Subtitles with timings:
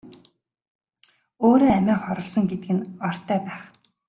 [1.47, 3.63] Өөрөө амиа хорлосон гэдэг нь ортой байх.